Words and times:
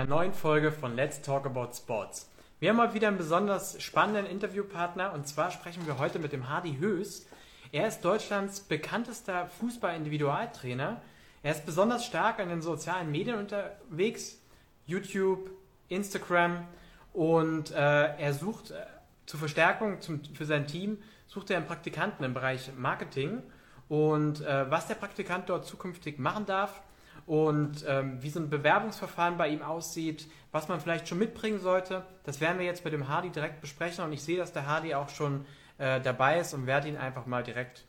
einer 0.00 0.08
neuen 0.08 0.32
Folge 0.32 0.72
von 0.72 0.96
Let's 0.96 1.20
Talk 1.20 1.44
About 1.44 1.74
Sports. 1.74 2.30
Wir 2.58 2.70
haben 2.70 2.78
mal 2.78 2.94
wieder 2.94 3.08
einen 3.08 3.18
besonders 3.18 3.82
spannenden 3.82 4.24
Interviewpartner 4.24 5.12
und 5.12 5.28
zwar 5.28 5.50
sprechen 5.50 5.86
wir 5.86 5.98
heute 5.98 6.18
mit 6.18 6.32
dem 6.32 6.48
Hardy 6.48 6.78
Höß. 6.78 7.26
Er 7.70 7.86
ist 7.86 8.00
Deutschlands 8.00 8.60
bekanntester 8.60 9.48
Fußball-Individualtrainer. 9.60 11.02
Er 11.42 11.52
ist 11.52 11.66
besonders 11.66 12.06
stark 12.06 12.40
an 12.40 12.48
den 12.48 12.62
sozialen 12.62 13.10
Medien 13.10 13.36
unterwegs, 13.36 14.40
YouTube, 14.86 15.50
Instagram 15.90 16.66
und 17.12 17.70
äh, 17.70 17.76
er 17.76 18.32
sucht 18.32 18.70
äh, 18.70 18.76
zur 19.26 19.38
Verstärkung 19.38 20.00
zum, 20.00 20.24
für 20.32 20.46
sein 20.46 20.66
Team, 20.66 20.96
sucht 21.26 21.50
er 21.50 21.58
einen 21.58 21.66
Praktikanten 21.66 22.24
im 22.24 22.32
Bereich 22.32 22.70
Marketing 22.74 23.42
und 23.90 24.40
äh, 24.40 24.70
was 24.70 24.86
der 24.86 24.94
Praktikant 24.94 25.50
dort 25.50 25.66
zukünftig 25.66 26.18
machen 26.18 26.46
darf 26.46 26.80
und 27.30 27.84
ähm, 27.86 28.20
wie 28.20 28.28
so 28.28 28.40
ein 28.40 28.50
Bewerbungsverfahren 28.50 29.36
bei 29.36 29.46
ihm 29.46 29.62
aussieht, 29.62 30.26
was 30.50 30.66
man 30.66 30.80
vielleicht 30.80 31.06
schon 31.06 31.18
mitbringen 31.18 31.60
sollte, 31.60 32.04
das 32.24 32.40
werden 32.40 32.58
wir 32.58 32.66
jetzt 32.66 32.84
mit 32.84 32.92
dem 32.92 33.06
Hardy 33.06 33.30
direkt 33.30 33.60
besprechen 33.60 34.04
und 34.04 34.12
ich 34.12 34.20
sehe, 34.20 34.36
dass 34.36 34.52
der 34.52 34.66
Hardy 34.66 34.96
auch 34.96 35.08
schon 35.08 35.46
äh, 35.78 36.00
dabei 36.00 36.40
ist 36.40 36.54
und 36.54 36.66
werde 36.66 36.88
ihn 36.88 36.96
einfach 36.96 37.26
mal 37.26 37.44
direkt 37.44 37.84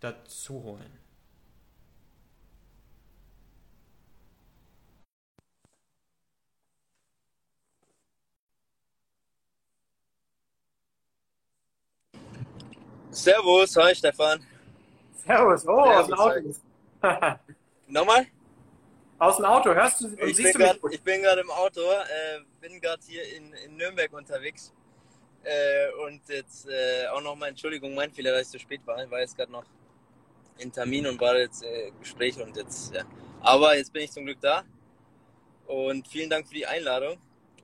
dazu 0.00 0.62
holen. 0.62 0.98
Servus, 13.10 13.76
hi 13.76 13.94
Stefan. 13.94 14.40
Servus, 15.12 15.68
oh, 15.68 15.84
Servus, 15.84 16.12
aus 16.12 16.62
dem 17.02 17.12
Auto. 17.12 17.38
Nochmal? 17.88 18.26
Aus 19.18 19.36
dem 19.36 19.46
Auto, 19.46 19.74
hörst 19.74 20.00
du, 20.02 20.08
ich 20.08 20.36
siehst 20.36 20.52
bin 20.52 20.66
du 20.66 20.78
grad, 20.78 20.92
Ich 20.92 21.02
bin 21.02 21.22
gerade 21.22 21.40
im 21.40 21.50
Auto, 21.50 21.80
äh, 21.80 22.40
bin 22.60 22.80
gerade 22.80 23.02
hier 23.06 23.22
in, 23.34 23.52
in, 23.64 23.76
Nürnberg 23.76 24.12
unterwegs. 24.12 24.72
Äh, 25.42 25.90
und 26.06 26.20
jetzt 26.28 26.68
äh, 26.68 27.06
auch 27.08 27.22
nochmal 27.22 27.50
Entschuldigung, 27.50 27.94
mein 27.94 28.12
Fehler, 28.12 28.32
dass 28.32 28.42
ich 28.42 28.48
so 28.48 28.58
spät 28.58 28.80
war. 28.84 29.02
Ich 29.02 29.10
war 29.10 29.20
jetzt 29.20 29.36
gerade 29.36 29.52
noch 29.52 29.64
in 30.58 30.70
Termin 30.70 31.06
und 31.06 31.18
war 31.18 31.38
jetzt 31.38 31.62
äh, 31.62 31.92
Gespräch 31.98 32.38
und 32.40 32.56
jetzt, 32.56 32.94
ja. 32.94 33.04
Aber 33.40 33.76
jetzt 33.76 33.92
bin 33.92 34.02
ich 34.02 34.12
zum 34.12 34.26
Glück 34.26 34.40
da. 34.40 34.64
Und 35.66 36.06
vielen 36.08 36.28
Dank 36.28 36.46
für 36.46 36.54
die 36.54 36.66
Einladung. 36.66 37.16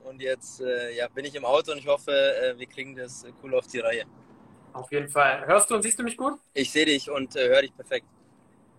Und 0.03 0.21
jetzt 0.21 0.59
äh, 0.59 0.95
ja, 0.95 1.07
bin 1.07 1.25
ich 1.25 1.35
im 1.35 1.45
Auto 1.45 1.71
und 1.71 1.77
ich 1.77 1.87
hoffe, 1.87 2.11
äh, 2.11 2.57
wir 2.57 2.65
kriegen 2.65 2.95
das 2.95 3.25
cool 3.43 3.53
auf 3.53 3.67
die 3.67 3.79
Reihe. 3.79 4.05
Auf 4.73 4.91
jeden 4.91 5.07
Fall. 5.07 5.45
Hörst 5.45 5.69
du 5.69 5.75
und 5.75 5.83
siehst 5.83 5.99
du 5.99 6.03
mich 6.03 6.17
gut? 6.17 6.39
Ich 6.53 6.71
sehe 6.71 6.85
dich 6.85 7.09
und 7.09 7.35
äh, 7.35 7.47
höre 7.47 7.61
dich 7.61 7.75
perfekt. 7.75 8.07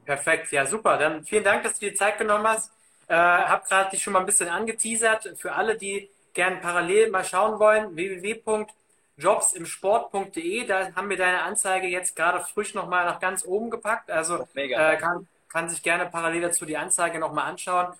Perfekt, 0.04 0.52
ja 0.52 0.66
super. 0.66 0.98
Dann 0.98 1.24
vielen 1.24 1.44
Dank, 1.44 1.62
dass 1.62 1.78
du 1.78 1.86
dir 1.86 1.94
Zeit 1.94 2.18
genommen 2.18 2.46
hast. 2.46 2.70
Äh, 3.08 3.14
hab 3.14 3.66
gerade 3.68 3.90
dich 3.90 4.02
schon 4.02 4.12
mal 4.12 4.20
ein 4.20 4.26
bisschen 4.26 4.48
angeteasert. 4.48 5.34
Für 5.38 5.54
alle, 5.54 5.76
die 5.76 6.10
gerne 6.32 6.56
parallel 6.56 7.10
mal 7.10 7.24
schauen 7.24 7.58
wollen, 7.58 7.96
www.jobsimsport.de. 7.96 10.66
Da 10.66 10.94
haben 10.94 11.10
wir 11.10 11.16
deine 11.16 11.42
Anzeige 11.42 11.86
jetzt 11.86 12.16
gerade 12.16 12.44
frisch 12.44 12.74
nochmal 12.74 13.04
nach 13.04 13.20
ganz 13.20 13.44
oben 13.44 13.70
gepackt. 13.70 14.10
Also 14.10 14.48
äh, 14.54 14.96
kann, 14.96 15.28
kann 15.48 15.68
sich 15.68 15.82
gerne 15.82 16.06
parallel 16.06 16.42
dazu 16.42 16.64
die 16.66 16.76
Anzeige 16.76 17.18
nochmal 17.18 17.48
anschauen. 17.48 17.94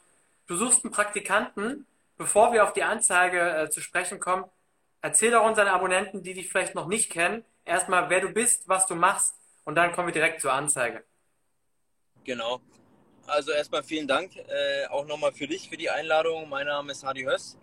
Du 0.46 0.56
suchst 0.56 0.84
einen 0.84 0.92
Praktikanten. 0.92 1.86
Bevor 2.16 2.52
wir 2.52 2.62
auf 2.62 2.72
die 2.72 2.84
Anzeige 2.84 3.40
äh, 3.40 3.70
zu 3.70 3.80
sprechen 3.80 4.20
kommen, 4.20 4.44
erzähl 5.02 5.32
doch 5.32 5.44
unseren 5.44 5.66
Abonnenten, 5.66 6.22
die 6.22 6.34
dich 6.34 6.48
vielleicht 6.48 6.76
noch 6.76 6.86
nicht 6.86 7.10
kennen, 7.10 7.44
erstmal, 7.64 8.08
wer 8.08 8.20
du 8.20 8.28
bist, 8.28 8.68
was 8.68 8.86
du 8.86 8.94
machst 8.94 9.34
und 9.64 9.74
dann 9.74 9.92
kommen 9.92 10.06
wir 10.08 10.12
direkt 10.12 10.40
zur 10.40 10.52
Anzeige. 10.52 11.02
Genau. 12.24 12.60
Also 13.26 13.52
erstmal 13.52 13.82
vielen 13.82 14.08
Dank 14.08 14.34
äh, 14.36 14.86
auch 14.88 15.06
nochmal 15.06 15.32
für 15.32 15.46
dich, 15.46 15.68
für 15.68 15.76
die 15.76 15.90
Einladung. 15.90 16.48
Mein 16.48 16.66
Name 16.66 16.92
ist 16.92 17.04
Hadi 17.04 17.22
Höss. 17.22 17.58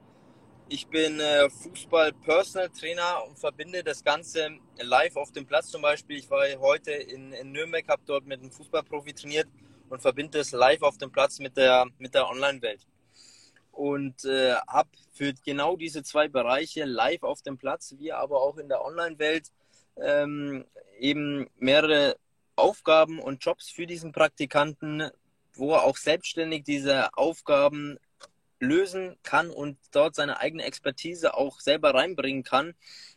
Ich 0.70 0.88
bin 0.88 1.20
äh, 1.20 1.50
Fußball-Personal-Trainer 1.50 3.26
und 3.28 3.40
verbinde 3.40 3.84
das 3.84 4.04
Ganze 4.04 4.60
live 4.80 5.16
auf 5.16 5.32
dem 5.32 5.48
Platz 5.48 5.70
zum 5.70 5.82
Beispiel. 5.82 6.18
Ich 6.18 6.30
war 6.30 6.46
heute 6.60 6.92
in, 6.92 7.34
in 7.34 7.52
Nürnberg, 7.52 7.88
habe 7.88 8.04
dort 8.06 8.26
mit 8.26 8.40
einem 8.40 8.52
Fußballprofi 8.52 9.14
trainiert 9.14 9.48
und 9.90 10.02
verbinde 10.02 10.40
es 10.40 10.52
live 10.52 10.84
auf 10.84 10.98
dem 10.98 11.12
Platz 11.12 11.40
mit 11.40 11.58
der, 11.58 11.88
mit 11.98 12.14
der 12.14 12.30
Online-Welt. 12.30 12.86
Und 13.72 14.26
äh, 14.26 14.54
habe 14.68 14.90
für 15.12 15.34
genau 15.44 15.76
diese 15.76 16.04
zwei 16.04 16.28
Bereiche 16.28 16.86
live 16.86 17.24
auf 17.24 17.42
dem 17.42 17.58
Platz, 17.58 17.96
wie 17.98 18.12
aber 18.12 18.42
auch 18.42 18.58
in 18.58 18.70
der 18.70 18.86
Online-Welt, 18.86 19.52
ähm, 19.98 20.66
eben 21.00 21.50
mehrere 21.58 22.16
Aufgaben 22.56 23.20
und 23.20 23.44
Jobs 23.44 23.70
für 23.70 23.88
diesen 23.88 24.12
Praktikanten, 24.12 25.10
wo 25.56 25.74
er 25.74 25.84
auch 25.84 25.98
selbstständig 25.98 26.64
diese 26.64 27.14
Aufgaben 27.18 27.98
lösen 28.60 29.18
kann 29.24 29.50
und 29.50 29.78
dort 29.92 30.16
seine 30.16 30.40
eigene 30.40 30.64
Expertise 30.64 31.34
auch 31.34 31.60
selber 31.60 31.94
reinbringen 31.94 32.44
kann, 32.44 32.74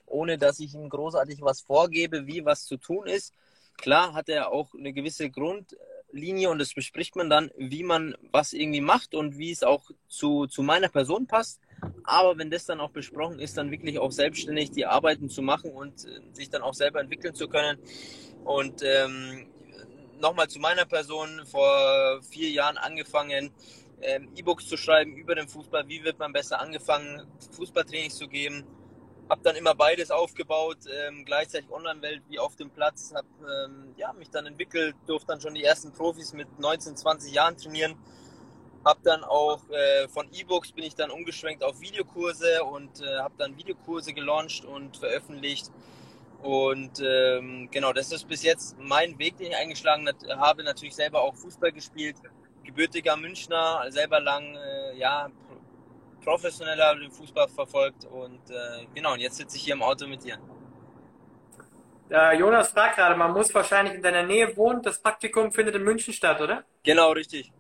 ohne 0.07 0.39
dass 0.39 0.59
ich 0.59 0.75
ihm 0.75 0.89
großartig 0.89 1.43
was 1.43 1.61
vorgebe, 1.61 2.27
wie 2.27 2.45
was 2.45 2.65
zu 2.65 2.77
tun 2.77 3.07
ist. 3.07 3.35
Klar 3.77 4.15
hat 4.15 4.29
er 4.29 4.53
auch 4.53 4.75
eine 4.75 4.93
gewisse 4.93 5.31
Grundlinie 5.31 6.51
und 6.51 6.59
das 6.59 6.73
bespricht 6.73 7.17
man 7.17 7.29
dann, 7.29 7.51
wie 7.57 7.83
man 7.83 8.17
was 8.33 8.53
irgendwie 8.53 8.81
macht 8.81 9.15
und 9.15 9.37
wie 9.37 9.51
es 9.51 9.63
auch 9.63 9.91
zu, 10.09 10.47
zu 10.47 10.63
meiner 10.63 10.89
Person 10.89 11.27
passt. 11.27 11.61
Aber 12.05 12.39
wenn 12.39 12.51
das 12.51 12.65
dann 12.67 12.81
auch 12.81 12.91
besprochen 12.91 13.39
ist, 13.39 13.57
dann 13.59 13.71
wirklich 13.71 13.99
auch 13.99 14.13
selbstständig 14.13 14.71
die 14.71 14.87
Arbeiten 14.87 15.29
zu 15.29 15.43
machen 15.43 15.73
und 15.73 16.05
äh, 16.05 16.21
sich 16.33 16.49
dann 16.49 16.63
auch 16.63 16.75
selber 16.75 17.01
entwickeln 17.01 17.35
zu 17.35 17.49
können. 17.49 17.79
Und 18.45 18.83
ähm, 18.83 19.47
nochmal 20.21 20.49
zu 20.49 20.59
meiner 20.59 20.85
Person, 20.85 21.43
vor 21.47 22.21
vier 22.23 22.51
Jahren 22.51 22.77
angefangen, 22.77 23.51
ähm, 24.03 24.29
E-Books 24.37 24.69
zu 24.69 24.77
schreiben 24.77 25.17
über 25.17 25.35
den 25.35 25.49
Fußball, 25.49 25.89
wie 25.89 26.05
wird 26.05 26.19
man 26.19 26.33
besser 26.33 26.61
angefangen, 26.61 27.27
Fußballtrainings 27.53 28.17
zu 28.17 28.29
geben. 28.29 28.65
Habe 29.31 29.41
dann 29.43 29.57
immer 29.57 29.75
beides 29.75 30.11
aufgebaut, 30.11 30.79
ähm, 30.87 31.25
gleichzeitig 31.25 31.71
Online-Welt 31.71 32.23
wie 32.29 32.39
auf 32.39 32.57
dem 32.57 32.71
Platz. 32.71 33.13
Habe 33.15 33.27
ähm, 33.41 33.95
ja, 33.97 34.13
mich 34.13 34.29
dann 34.29 34.45
entwickelt, 34.45 34.95
durfte 35.07 35.29
dann 35.29 35.41
schon 35.41 35.55
die 35.55 35.65
ersten 35.65 35.93
Profis 35.93 36.35
mit 36.35 36.59
19, 36.59 36.97
20 36.97 37.33
Jahren 37.33 37.57
trainieren 37.57 37.97
habe 38.85 39.01
dann 39.03 39.25
auch 39.25 39.61
äh, 39.71 40.09
von 40.09 40.29
E-Books 40.33 40.73
bin 40.73 40.85
ich 40.85 40.95
dann 40.95 41.11
umgeschwenkt 41.11 41.65
auf 41.65 41.81
Videokurse 41.81 42.65
und 42.65 43.01
äh, 43.01 43.19
habe 43.19 43.35
dann 43.39 43.57
Videokurse 43.57 44.13
gelauncht 44.13 44.65
und 44.65 44.97
veröffentlicht. 44.99 45.71
Und 46.45 47.01
ähm, 47.01 47.71
genau, 47.71 47.95
das 47.95 48.13
ist 48.13 48.29
bis 48.29 48.43
jetzt 48.43 48.77
mein 48.79 49.19
Weg, 49.19 49.39
den 49.39 49.47
ich 49.47 49.57
eingeschlagen 49.57 50.07
habe. 50.37 50.63
Natürlich 50.63 50.95
selber 50.95 51.23
auch 51.23 51.35
Fußball 51.35 51.73
gespielt, 51.73 52.17
gebürtiger 52.63 53.17
Münchner, 53.17 53.83
selber 53.89 54.21
lang, 54.21 54.55
äh, 54.55 54.99
ja, 54.99 55.31
professioneller 56.23 56.97
den 56.97 57.11
Fußball 57.11 57.49
verfolgt. 57.49 58.05
Und 58.05 58.51
äh, 58.51 58.85
genau, 58.95 59.15
und 59.15 59.21
jetzt 59.21 59.39
sitze 59.39 59.57
ich 59.57 59.63
hier 59.63 59.73
im 59.73 59.83
Auto 59.83 60.07
mit 60.07 60.23
dir. 60.23 60.39
Äh, 62.11 62.37
Jonas 62.37 62.69
fragt 62.69 62.97
gerade, 62.97 63.17
man 63.17 63.33
muss 63.33 63.55
wahrscheinlich 63.55 63.95
in 63.95 64.03
deiner 64.03 64.25
Nähe 64.25 64.55
wohnen. 64.55 64.83
Das 64.83 65.01
Praktikum 65.01 65.51
findet 65.51 65.77
in 65.77 65.83
München 65.83 66.13
statt, 66.13 66.43
oder? 66.43 66.65
Genau, 66.83 67.13
richtig. 67.13 67.55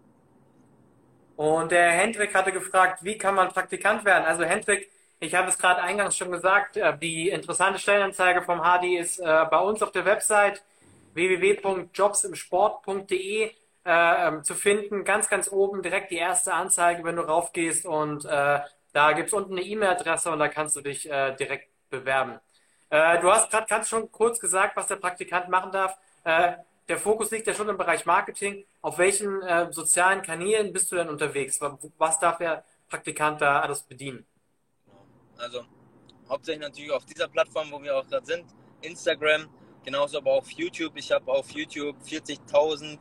Und 1.36 1.72
der 1.72 1.90
Hendrik 1.90 2.34
hatte 2.34 2.52
gefragt, 2.52 3.02
wie 3.02 3.16
kann 3.16 3.34
man 3.34 3.48
Praktikant 3.48 4.04
werden? 4.04 4.26
Also 4.26 4.44
Hendrik, 4.44 4.90
ich 5.24 5.34
habe 5.34 5.48
es 5.48 5.58
gerade 5.58 5.82
eingangs 5.82 6.16
schon 6.16 6.30
gesagt, 6.30 6.76
äh, 6.76 6.96
die 6.98 7.30
interessante 7.30 7.78
Stellenanzeige 7.78 8.42
vom 8.42 8.62
Hardy 8.62 8.98
ist 8.98 9.18
äh, 9.18 9.44
bei 9.50 9.58
uns 9.58 9.82
auf 9.82 9.92
der 9.92 10.04
Website 10.04 10.62
www.jobsimsport.de 11.14 13.42
äh, 13.42 13.50
ähm, 13.84 14.44
zu 14.44 14.54
finden. 14.54 15.04
Ganz, 15.04 15.28
ganz 15.28 15.50
oben 15.50 15.82
direkt 15.82 16.10
die 16.10 16.16
erste 16.16 16.54
Anzeige, 16.54 17.04
wenn 17.04 17.16
du 17.16 17.22
raufgehst 17.22 17.86
und 17.86 18.24
da 18.24 19.12
gibt 19.12 19.28
es 19.28 19.34
unten 19.34 19.54
eine 19.54 19.62
E-Mail-Adresse 19.62 20.30
und 20.30 20.38
da 20.38 20.46
kannst 20.46 20.76
du 20.76 20.80
dich 20.80 21.02
direkt 21.02 21.68
bewerben. 21.90 22.38
Du 22.90 23.32
hast 23.32 23.50
gerade 23.50 23.66
ganz 23.66 23.88
schon 23.88 24.12
kurz 24.12 24.38
gesagt, 24.38 24.76
was 24.76 24.86
der 24.86 24.94
Praktikant 24.96 25.48
machen 25.48 25.72
darf 25.72 25.98
der 26.24 26.98
Fokus 26.98 27.32
liegt 27.32 27.48
ja 27.48 27.54
schon 27.54 27.68
im 27.68 27.76
Bereich 27.76 28.06
Marketing. 28.06 28.64
Auf 28.82 28.98
welchen 28.98 29.42
sozialen 29.72 30.22
Kanälen 30.22 30.72
bist 30.72 30.92
du 30.92 30.96
denn 30.96 31.08
unterwegs? 31.08 31.58
Was 31.98 32.20
darf 32.20 32.38
der 32.38 32.62
Praktikant 32.88 33.40
da 33.40 33.62
alles 33.62 33.82
bedienen? 33.82 34.24
Also 35.38 35.64
hauptsächlich 36.28 36.66
natürlich 36.66 36.90
auf 36.90 37.04
dieser 37.04 37.28
Plattform, 37.28 37.70
wo 37.70 37.82
wir 37.82 37.96
auch 37.96 38.06
gerade 38.06 38.26
sind, 38.26 38.44
Instagram, 38.82 39.48
genauso 39.84 40.18
aber 40.18 40.32
auf 40.32 40.50
YouTube. 40.50 40.92
Ich 40.96 41.10
habe 41.12 41.30
auf 41.30 41.50
YouTube 41.50 41.96
40.600 42.06 42.98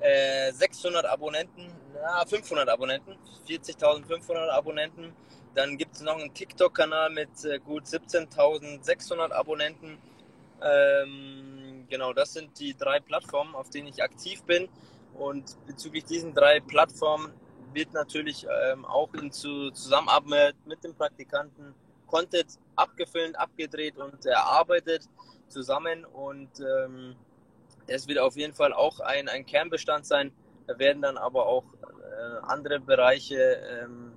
äh, 0.00 1.06
Abonnenten, 1.06 1.72
na, 1.94 2.24
500 2.26 2.68
Abonnenten, 2.68 3.16
40.500 3.48 4.48
Abonnenten. 4.48 5.14
Dann 5.54 5.78
gibt 5.78 5.94
es 5.96 6.02
noch 6.02 6.18
einen 6.18 6.34
TikTok-Kanal 6.34 7.10
mit 7.10 7.44
äh, 7.44 7.58
gut 7.58 7.84
17.600 7.84 9.32
Abonnenten. 9.32 9.98
Ähm, 10.62 11.86
genau, 11.88 12.12
das 12.12 12.34
sind 12.34 12.58
die 12.58 12.76
drei 12.76 13.00
Plattformen, 13.00 13.54
auf 13.54 13.70
denen 13.70 13.88
ich 13.88 14.02
aktiv 14.02 14.42
bin. 14.42 14.68
Und 15.14 15.56
bezüglich 15.66 16.04
diesen 16.04 16.34
drei 16.34 16.60
Plattformen 16.60 17.32
wird 17.76 17.92
natürlich 17.92 18.46
ähm, 18.64 18.84
auch 18.84 19.12
in 19.14 19.30
Zusammenarbeit 19.30 20.56
mit 20.64 20.82
dem 20.82 20.94
Praktikanten 20.94 21.74
Content 22.06 22.58
abgefilmt, 22.74 23.38
abgedreht 23.38 23.96
und 23.98 24.24
erarbeitet 24.24 25.08
zusammen. 25.48 26.04
Und 26.04 26.50
ähm, 26.60 27.14
es 27.86 28.08
wird 28.08 28.18
auf 28.18 28.36
jeden 28.36 28.54
Fall 28.54 28.72
auch 28.72 29.00
ein, 29.00 29.28
ein 29.28 29.44
Kernbestand 29.44 30.06
sein. 30.06 30.32
Da 30.66 30.78
werden 30.78 31.02
dann 31.02 31.18
aber 31.18 31.46
auch 31.46 31.64
äh, 31.82 32.38
andere 32.42 32.80
Bereiche 32.80 33.36
ähm, 33.36 34.12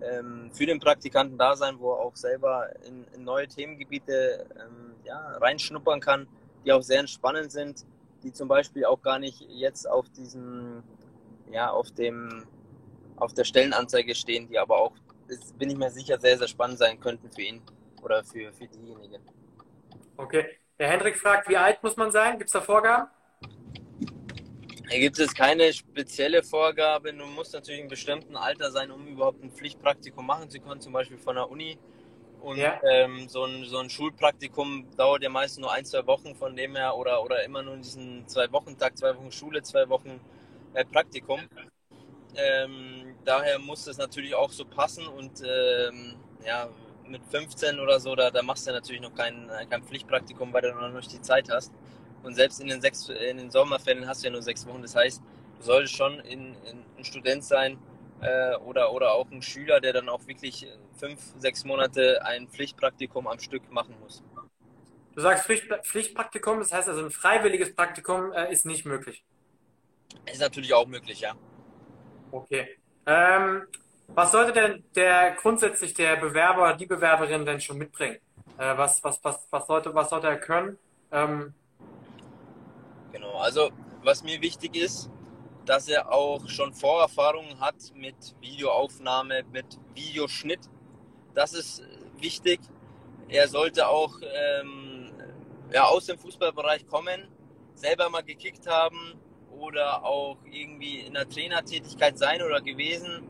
ähm, 0.00 0.50
für 0.52 0.66
den 0.66 0.80
Praktikanten 0.80 1.36
da 1.36 1.56
sein, 1.56 1.78
wo 1.78 1.92
er 1.92 1.98
auch 1.98 2.16
selber 2.16 2.68
in, 2.86 3.04
in 3.14 3.24
neue 3.24 3.48
Themengebiete 3.48 4.46
ähm, 4.58 4.94
ja, 5.04 5.36
reinschnuppern 5.38 6.00
kann, 6.00 6.28
die 6.64 6.72
auch 6.72 6.82
sehr 6.82 7.00
entspannend 7.00 7.52
sind, 7.52 7.84
die 8.22 8.32
zum 8.32 8.48
Beispiel 8.48 8.84
auch 8.84 9.02
gar 9.02 9.18
nicht 9.18 9.40
jetzt 9.48 9.88
auf 9.88 10.08
diesem, 10.10 10.82
ja, 11.50 11.70
auf 11.70 11.90
dem, 11.90 12.46
auf 13.22 13.32
der 13.34 13.44
Stellenanzeige 13.44 14.14
stehen, 14.14 14.48
die 14.48 14.58
aber 14.58 14.76
auch, 14.76 14.92
das 15.28 15.52
bin 15.52 15.70
ich 15.70 15.76
mir 15.76 15.90
sicher, 15.90 16.18
sehr, 16.18 16.36
sehr 16.36 16.48
spannend 16.48 16.78
sein 16.78 16.98
könnten 16.98 17.30
für 17.30 17.42
ihn 17.42 17.62
oder 18.02 18.24
für, 18.24 18.52
für 18.52 18.66
diejenigen. 18.66 19.22
Okay. 20.16 20.58
Der 20.78 20.88
Hendrik 20.88 21.16
fragt, 21.16 21.48
wie 21.48 21.56
alt 21.56 21.82
muss 21.82 21.96
man 21.96 22.10
sein? 22.10 22.38
Gibt 22.38 22.48
es 22.48 22.52
da 22.52 22.60
Vorgaben? 22.60 23.08
Hier 24.88 25.00
gibt 25.00 25.18
es 25.18 25.32
keine 25.32 25.72
spezielle 25.72 26.42
Vorgabe. 26.42 27.12
Du 27.14 27.24
musst 27.24 27.54
natürlich 27.54 27.78
in 27.78 27.84
einem 27.84 27.90
bestimmten 27.90 28.36
Alter 28.36 28.72
sein, 28.72 28.90
um 28.90 29.06
überhaupt 29.06 29.42
ein 29.42 29.52
Pflichtpraktikum 29.52 30.26
machen 30.26 30.50
zu 30.50 30.58
können, 30.60 30.80
zum 30.80 30.92
Beispiel 30.92 31.18
von 31.18 31.36
der 31.36 31.48
Uni. 31.48 31.78
Und 32.40 32.56
ja. 32.56 32.80
ähm, 32.82 33.28
so, 33.28 33.44
ein, 33.44 33.64
so 33.64 33.78
ein 33.78 33.88
Schulpraktikum 33.88 34.88
dauert 34.96 35.22
ja 35.22 35.28
meistens 35.28 35.60
nur 35.60 35.72
ein, 35.72 35.84
zwei 35.84 36.04
Wochen 36.08 36.34
von 36.34 36.56
dem 36.56 36.74
her 36.74 36.96
oder, 36.96 37.22
oder 37.22 37.44
immer 37.44 37.62
nur 37.62 37.76
diesen 37.76 38.26
zwei 38.26 38.50
Wochen 38.50 38.76
Tag, 38.76 38.98
zwei 38.98 39.16
Wochen 39.16 39.30
Schule, 39.30 39.62
zwei 39.62 39.88
Wochen 39.88 40.20
äh, 40.74 40.84
Praktikum. 40.84 41.40
Ähm, 42.34 43.11
daher 43.24 43.58
muss 43.58 43.86
es 43.86 43.98
natürlich 43.98 44.34
auch 44.34 44.50
so 44.50 44.64
passen 44.64 45.06
und 45.06 45.42
ähm, 45.42 46.16
ja, 46.44 46.68
mit 47.06 47.22
15 47.30 47.78
oder 47.78 48.00
so, 48.00 48.14
da, 48.14 48.30
da 48.30 48.42
machst 48.42 48.66
du 48.66 48.72
natürlich 48.72 49.02
noch 49.02 49.14
kein, 49.14 49.50
kein 49.68 49.82
Pflichtpraktikum, 49.82 50.52
weil 50.52 50.62
du 50.62 50.72
noch 50.72 50.92
nicht 50.92 51.12
die 51.12 51.20
Zeit 51.20 51.50
hast. 51.50 51.72
Und 52.22 52.34
selbst 52.34 52.60
in 52.60 52.68
den, 52.68 52.80
sechs, 52.80 53.08
in 53.08 53.36
den 53.36 53.50
Sommerferien 53.50 54.06
hast 54.06 54.22
du 54.22 54.28
ja 54.28 54.32
nur 54.32 54.42
sechs 54.42 54.66
Wochen. 54.66 54.82
Das 54.82 54.94
heißt, 54.94 55.20
du 55.58 55.62
solltest 55.62 55.96
schon 55.96 56.20
in, 56.20 56.54
in 56.64 56.84
ein 56.96 57.04
Student 57.04 57.44
sein 57.44 57.78
äh, 58.20 58.54
oder, 58.56 58.92
oder 58.92 59.12
auch 59.12 59.30
ein 59.30 59.42
Schüler, 59.42 59.80
der 59.80 59.92
dann 59.92 60.08
auch 60.08 60.26
wirklich 60.26 60.66
fünf, 60.96 61.20
sechs 61.38 61.64
Monate 61.64 62.24
ein 62.24 62.48
Pflichtpraktikum 62.48 63.26
am 63.26 63.40
Stück 63.40 63.70
machen 63.70 63.94
muss. 64.00 64.22
Du 65.14 65.20
sagst 65.20 65.44
Pflicht, 65.44 65.66
Pflichtpraktikum, 65.84 66.60
das 66.60 66.72
heißt 66.72 66.88
also 66.88 67.04
ein 67.04 67.10
freiwilliges 67.10 67.74
Praktikum 67.74 68.32
äh, 68.32 68.50
ist 68.50 68.64
nicht 68.64 68.86
möglich. 68.86 69.24
Ist 70.24 70.40
natürlich 70.40 70.72
auch 70.72 70.86
möglich, 70.86 71.20
ja. 71.20 71.34
Okay. 72.30 72.78
Ähm, 73.06 73.62
was 74.08 74.32
sollte 74.32 74.52
denn 74.52 74.84
der 74.94 75.32
grundsätzlich 75.32 75.94
der 75.94 76.16
Bewerber, 76.16 76.74
die 76.74 76.86
Bewerberin 76.86 77.44
denn 77.46 77.60
schon 77.60 77.78
mitbringen? 77.78 78.18
Äh, 78.58 78.76
was, 78.76 79.02
was, 79.02 79.18
was, 79.22 79.46
was, 79.50 79.66
sollte, 79.66 79.94
was 79.94 80.10
sollte 80.10 80.28
er 80.28 80.38
können? 80.38 80.78
Ähm, 81.10 81.54
Genau, 83.12 83.34
also 83.34 83.70
was 84.02 84.22
mir 84.24 84.40
wichtig 84.40 84.74
ist, 84.74 85.10
dass 85.66 85.86
er 85.86 86.10
auch 86.10 86.48
schon 86.48 86.72
Vorerfahrungen 86.72 87.60
hat 87.60 87.76
mit 87.94 88.16
Videoaufnahme, 88.40 89.44
mit 89.52 89.66
Videoschnitt. 89.94 90.60
Das 91.34 91.52
ist 91.52 91.82
wichtig. 92.18 92.60
Er 93.28 93.48
sollte 93.48 93.86
auch 93.86 94.14
ähm, 94.22 95.12
ja, 95.72 95.84
aus 95.84 96.06
dem 96.06 96.18
Fußballbereich 96.18 96.86
kommen, 96.86 97.28
selber 97.74 98.08
mal 98.08 98.22
gekickt 98.22 98.66
haben 98.66 99.14
oder 99.62 100.04
auch 100.04 100.36
irgendwie 100.50 101.00
in 101.00 101.14
der 101.14 101.28
Trainertätigkeit 101.28 102.18
sein 102.18 102.42
oder 102.42 102.60
gewesen. 102.60 103.22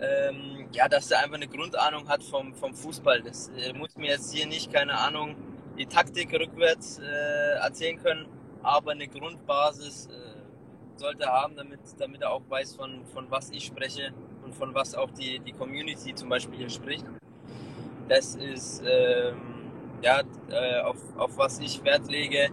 Ähm, 0.00 0.68
ja, 0.72 0.88
dass 0.88 1.10
er 1.10 1.20
einfach 1.20 1.36
eine 1.36 1.48
Grundahnung 1.48 2.08
hat 2.08 2.22
vom, 2.22 2.54
vom 2.54 2.74
Fußball. 2.74 3.22
Das 3.22 3.48
äh, 3.48 3.72
muss 3.74 3.96
mir 3.96 4.10
jetzt 4.10 4.32
hier 4.32 4.46
nicht, 4.46 4.72
keine 4.72 4.98
Ahnung, 4.98 5.36
die 5.76 5.86
Taktik 5.86 6.32
rückwärts 6.32 6.98
äh, 6.98 7.58
erzählen 7.58 8.02
können 8.02 8.26
aber 8.62 8.92
eine 8.92 9.08
Grundbasis 9.08 10.06
äh, 10.06 10.98
sollte 10.98 11.24
er 11.24 11.32
haben, 11.32 11.56
damit, 11.56 11.80
damit 11.98 12.22
er 12.22 12.32
auch 12.32 12.42
weiß, 12.48 12.74
von, 12.74 13.04
von 13.06 13.30
was 13.30 13.50
ich 13.50 13.64
spreche 13.64 14.12
und 14.44 14.54
von 14.54 14.74
was 14.74 14.94
auch 14.94 15.10
die, 15.10 15.38
die 15.40 15.52
Community 15.52 16.14
zum 16.14 16.28
Beispiel 16.28 16.58
hier 16.58 16.70
spricht. 16.70 17.04
Das 18.08 18.34
ist 18.34 18.82
ähm, 18.84 19.70
ja, 20.02 20.22
äh, 20.50 20.80
auf, 20.80 20.96
auf 21.16 21.38
was 21.38 21.60
ich 21.60 21.82
Wert 21.84 22.10
lege. 22.10 22.50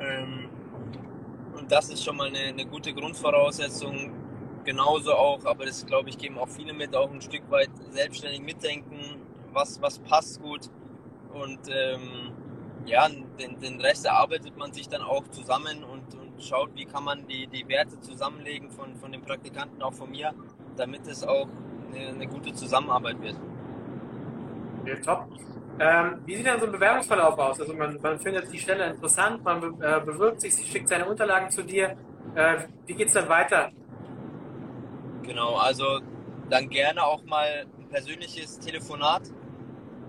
Ähm, 0.00 0.48
und 1.56 1.70
das 1.70 1.88
ist 1.88 2.04
schon 2.04 2.16
mal 2.16 2.28
eine, 2.28 2.40
eine 2.40 2.66
gute 2.66 2.92
Grundvoraussetzung. 2.92 4.12
Genauso 4.64 5.12
auch, 5.12 5.44
aber 5.44 5.66
das 5.66 5.84
glaube 5.84 6.08
ich, 6.08 6.16
geben 6.16 6.38
auch 6.38 6.48
viele 6.48 6.72
mit, 6.72 6.96
auch 6.96 7.10
ein 7.10 7.20
Stück 7.20 7.50
weit 7.50 7.70
selbstständig 7.90 8.40
mitdenken, 8.40 9.20
was, 9.52 9.80
was 9.82 9.98
passt 9.98 10.40
gut. 10.40 10.70
Und 11.32 11.60
ähm, 11.68 12.32
ja, 12.86 13.08
den, 13.08 13.60
den 13.60 13.80
Rest 13.80 14.06
erarbeitet 14.06 14.56
man 14.56 14.72
sich 14.72 14.88
dann 14.88 15.02
auch 15.02 15.26
zusammen 15.28 15.84
und, 15.84 16.14
und 16.14 16.42
schaut, 16.42 16.70
wie 16.74 16.86
kann 16.86 17.04
man 17.04 17.26
die, 17.26 17.46
die 17.46 17.68
Werte 17.68 18.00
zusammenlegen 18.00 18.70
von, 18.70 18.96
von 18.96 19.12
den 19.12 19.22
Praktikanten, 19.22 19.82
auch 19.82 19.92
von 19.92 20.10
mir, 20.10 20.32
damit 20.76 21.06
es 21.06 21.24
auch 21.24 21.48
eine, 21.92 22.08
eine 22.08 22.26
gute 22.26 22.52
Zusammenarbeit 22.52 23.20
wird. 23.20 23.36
Ja, 24.86 24.96
top. 24.96 25.28
Ähm, 25.78 26.22
wie 26.24 26.36
sieht 26.36 26.46
denn 26.46 26.60
so 26.60 26.66
ein 26.66 26.72
Bewerbungsverlauf 26.72 27.38
aus? 27.38 27.60
Also 27.60 27.74
man, 27.74 27.98
man 28.00 28.18
findet 28.18 28.52
die 28.52 28.58
Stelle 28.58 28.86
interessant, 28.86 29.42
man 29.42 29.60
be 29.60 29.86
äh, 29.86 30.00
bewirbt 30.00 30.40
sich, 30.40 30.54
sie 30.54 30.64
schickt 30.64 30.88
seine 30.88 31.06
Unterlagen 31.06 31.50
zu 31.50 31.62
dir. 31.62 31.96
Äh, 32.34 32.58
wie 32.86 32.94
geht 32.94 33.08
es 33.08 33.14
dann 33.14 33.28
weiter? 33.28 33.72
Genau, 35.22 35.56
also 35.56 36.00
dann 36.48 36.68
gerne 36.68 37.02
auch 37.02 37.24
mal 37.24 37.66
ein 37.78 37.88
persönliches 37.88 38.58
Telefonat 38.60 39.22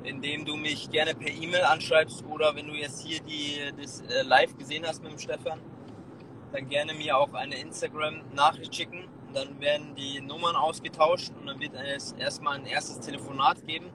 indem 0.05 0.45
du 0.45 0.55
mich 0.55 0.89
gerne 0.89 1.15
per 1.15 1.29
E-Mail 1.29 1.63
anschreibst 1.63 2.23
oder 2.25 2.55
wenn 2.55 2.67
du 2.67 2.73
jetzt 2.73 3.01
hier 3.01 3.19
die, 3.21 3.59
das 3.79 4.01
äh, 4.01 4.21
live 4.23 4.55
gesehen 4.57 4.85
hast 4.85 5.03
mit 5.03 5.11
dem 5.11 5.19
Stefan, 5.19 5.59
dann 6.51 6.69
gerne 6.69 6.93
mir 6.93 7.17
auch 7.17 7.33
eine 7.33 7.55
Instagram-Nachricht 7.59 8.73
schicken. 8.75 9.07
Dann 9.33 9.59
werden 9.59 9.95
die 9.95 10.21
Nummern 10.21 10.55
ausgetauscht 10.55 11.31
und 11.39 11.47
dann 11.47 11.59
wird 11.59 11.73
es 11.73 12.13
erstmal 12.13 12.55
ein 12.55 12.65
erstes 12.65 12.99
Telefonat 12.99 13.65
geben, 13.67 13.87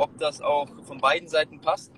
ob 0.00 0.16
das 0.16 0.40
auch 0.40 0.66
von 0.84 0.98
beiden 0.98 1.28
Seiten 1.28 1.60
passt. 1.60 1.92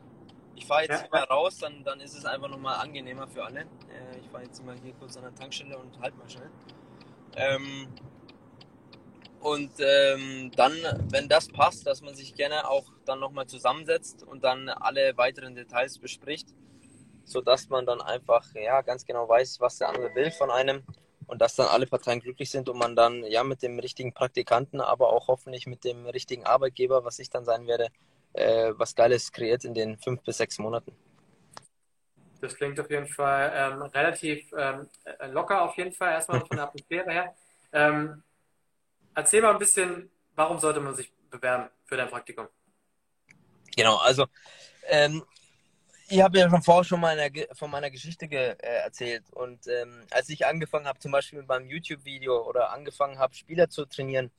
Ich 0.57 0.67
fahre 0.67 0.83
jetzt 0.83 1.03
ja. 1.03 1.09
mal 1.13 1.23
raus, 1.23 1.59
dann, 1.59 1.85
dann 1.85 2.01
ist 2.01 2.19
es 2.19 2.25
einfach 2.25 2.49
nochmal 2.49 2.81
angenehmer 2.81 3.29
für 3.29 3.45
alle. 3.45 3.61
Äh, 3.61 4.19
ich 4.21 4.29
fahre 4.29 4.43
jetzt 4.43 4.63
mal 4.65 4.77
hier 4.83 4.93
kurz 4.95 5.17
an 5.17 5.23
der 5.23 5.35
Tankstelle 5.35 5.79
und 5.79 5.99
halt 6.01 6.19
mal 6.19 6.29
schnell. 6.29 6.51
Ähm, 7.37 7.87
und 9.41 9.71
ähm, 9.79 10.51
dann, 10.57 10.73
wenn 11.11 11.29
das 11.29 11.49
passt, 11.49 11.87
dass 11.87 12.03
man 12.03 12.15
sich 12.15 12.35
gerne 12.35 12.69
auch 12.69 12.87
dann 13.05 13.21
nochmal 13.21 13.47
zusammensetzt 13.47 14.25
und 14.25 14.43
dann 14.43 14.69
alle 14.69 15.17
weiteren 15.17 15.55
Details 15.55 15.99
bespricht, 15.99 16.49
sodass 17.25 17.69
man 17.69 17.87
dann 17.87 18.01
einfach 18.01 18.53
ja 18.55 18.83
ganz 18.83 19.07
genau 19.07 19.29
weiß, 19.29 19.61
was 19.61 19.79
der 19.79 19.89
andere 19.89 20.13
will 20.17 20.33
von 20.33 20.51
einem 20.51 20.83
und 21.33 21.41
dass 21.41 21.57
dann 21.57 21.69
alle 21.69 21.87
Parteien 21.87 22.21
glücklich 22.21 22.51
sind 22.51 22.69
und 22.69 22.77
man 22.77 22.95
dann 22.95 23.25
ja 23.25 23.43
mit 23.43 23.63
dem 23.63 23.79
richtigen 23.79 24.13
Praktikanten, 24.13 24.83
aber 24.83 25.09
auch 25.09 25.29
hoffentlich 25.29 25.67
mit 25.67 25.83
dem 25.83 26.07
richtigen 26.07 26.45
Arbeitgeber, 26.45 27.07
was 27.07 27.19
ich 27.19 27.31
dann 27.31 27.47
sein 27.47 27.67
werde, 27.67 27.89
äh, 28.35 28.73
was 28.77 28.95
Geiles 28.95 29.33
kreiert 29.33 29.65
in 29.65 29.73
den 29.73 29.97
fünf 29.97 30.23
bis 30.25 30.37
sechs 30.37 30.59
Monaten. 30.59 30.95
Das 32.43 32.55
klingt 32.55 32.79
auf 32.79 32.91
jeden 32.91 33.07
Fall 33.07 33.51
ähm, 33.55 33.81
relativ 33.81 34.53
ähm, 34.59 34.91
locker, 35.33 35.63
auf 35.63 35.75
jeden 35.79 35.93
Fall, 35.93 36.13
erstmal 36.13 36.41
von 36.41 36.55
der 36.55 36.65
Atmosphäre 36.69 37.11
her. 37.11 37.35
Ähm, 37.73 38.23
erzähl 39.15 39.41
mal 39.41 39.53
ein 39.53 39.59
bisschen, 39.59 40.11
warum 40.35 40.59
sollte 40.59 40.81
man 40.81 40.95
sich 40.95 41.11
bewerben 41.31 41.71
für 41.87 41.97
dein 41.97 42.11
Praktikum? 42.11 42.47
Genau, 43.75 43.97
also 43.97 44.27
ähm, 44.87 45.25
ich 46.13 46.21
habe 46.21 46.39
ja 46.39 46.51
schon 46.51 46.63
vorher 46.63 46.85
schon 46.85 47.01
mal 47.01 47.17
von 47.55 47.71
meiner 47.71 47.91
Geschichte 47.91 48.27
äh, 48.27 48.57
erzählt. 48.85 49.25
Und 49.33 49.67
ähm, 49.67 50.03
als 50.11 50.29
ich 50.29 50.47
angefangen 50.47 50.87
habe, 50.87 50.99
zum 50.99 51.11
Beispiel 51.13 51.39
mit 51.39 51.49
meinem 51.49 51.69
YouTube-Video 51.69 52.47
oder 52.47 52.71
angefangen 52.73 53.19
habe, 53.19 53.35
Spieler 53.35 53.71
zu 53.71 53.87
trainieren, 53.87 54.31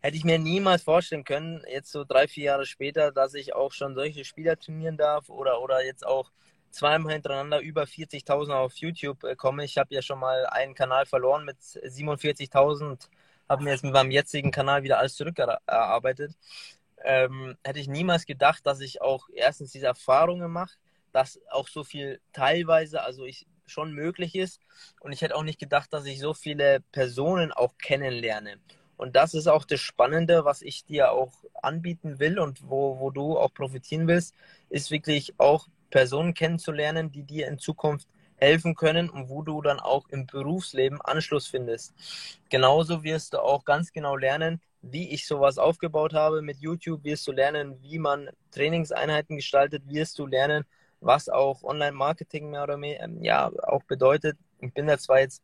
hätte 0.00 0.16
ich 0.16 0.24
mir 0.24 0.38
niemals 0.38 0.82
vorstellen 0.82 1.24
können, 1.24 1.64
jetzt 1.68 1.90
so 1.90 2.04
drei, 2.04 2.28
vier 2.28 2.44
Jahre 2.44 2.64
später, 2.64 3.10
dass 3.10 3.34
ich 3.34 3.54
auch 3.54 3.72
schon 3.72 3.96
solche 3.96 4.24
Spieler 4.24 4.56
trainieren 4.56 4.96
darf 4.96 5.28
oder, 5.28 5.60
oder 5.60 5.84
jetzt 5.84 6.06
auch 6.06 6.30
zweimal 6.70 7.14
hintereinander 7.14 7.58
über 7.60 7.82
40.000 7.82 8.52
auf 8.52 8.76
YouTube 8.76 9.24
äh, 9.24 9.34
komme. 9.34 9.64
Ich 9.64 9.78
habe 9.78 9.92
ja 9.92 10.02
schon 10.02 10.20
mal 10.20 10.46
einen 10.46 10.74
Kanal 10.74 11.06
verloren 11.06 11.44
mit 11.44 11.58
47.000 11.58 13.08
habe 13.48 13.64
mir 13.64 13.70
jetzt 13.70 13.82
mit 13.82 13.92
meinem 13.92 14.12
jetzigen 14.12 14.52
Kanal 14.52 14.84
wieder 14.84 15.00
alles 15.00 15.16
zurückerarbeitet. 15.16 16.36
Ähm, 17.02 17.56
hätte 17.64 17.80
ich 17.80 17.88
niemals 17.88 18.24
gedacht, 18.24 18.64
dass 18.64 18.80
ich 18.80 19.02
auch 19.02 19.28
erstens 19.32 19.72
diese 19.72 19.86
Erfahrungen 19.86 20.52
mache, 20.52 20.76
dass 21.12 21.40
auch 21.50 21.68
so 21.68 21.84
viel 21.84 22.20
teilweise, 22.32 23.02
also 23.02 23.24
ich 23.24 23.46
schon 23.66 23.92
möglich 23.92 24.34
ist. 24.34 24.60
Und 25.00 25.12
ich 25.12 25.22
hätte 25.22 25.36
auch 25.36 25.44
nicht 25.44 25.60
gedacht, 25.60 25.92
dass 25.92 26.04
ich 26.06 26.20
so 26.20 26.34
viele 26.34 26.80
Personen 26.92 27.52
auch 27.52 27.78
kennenlerne. 27.78 28.58
Und 28.96 29.16
das 29.16 29.32
ist 29.32 29.46
auch 29.46 29.64
das 29.64 29.80
Spannende, 29.80 30.44
was 30.44 30.60
ich 30.60 30.84
dir 30.84 31.12
auch 31.12 31.32
anbieten 31.62 32.18
will 32.18 32.38
und 32.38 32.68
wo, 32.68 32.98
wo 33.00 33.10
du 33.10 33.38
auch 33.38 33.54
profitieren 33.54 34.06
willst, 34.06 34.34
ist 34.68 34.90
wirklich 34.90 35.32
auch 35.38 35.68
Personen 35.88 36.34
kennenzulernen, 36.34 37.10
die 37.10 37.22
dir 37.22 37.48
in 37.48 37.58
Zukunft 37.58 38.08
helfen 38.36 38.74
können 38.74 39.08
und 39.08 39.28
wo 39.28 39.42
du 39.42 39.62
dann 39.62 39.80
auch 39.80 40.08
im 40.08 40.26
Berufsleben 40.26 41.00
Anschluss 41.00 41.46
findest. 41.46 41.94
Genauso 42.48 43.02
wirst 43.02 43.34
du 43.34 43.38
auch 43.38 43.64
ganz 43.64 43.92
genau 43.92 44.16
lernen, 44.16 44.60
wie 44.82 45.10
ich 45.10 45.26
sowas 45.26 45.58
aufgebaut 45.58 46.14
habe 46.14 46.40
mit 46.42 46.58
YouTube, 46.58 47.04
wirst 47.04 47.26
du 47.26 47.32
lernen, 47.32 47.82
wie 47.82 47.98
man 47.98 48.30
Trainingseinheiten 48.50 49.36
gestaltet, 49.36 49.82
wirst 49.86 50.18
du 50.18 50.26
lernen, 50.26 50.64
was 51.00 51.28
auch 51.28 51.62
Online-Marketing 51.62 52.50
mehr 52.50 52.62
oder 52.62 52.76
mehr 52.76 53.02
ähm, 53.02 53.22
ja, 53.22 53.50
auch 53.62 53.82
bedeutet. 53.84 54.36
Ich 54.60 54.72
bin 54.72 54.86
da 54.86 54.98
zwar 54.98 55.20
jetzt 55.20 55.42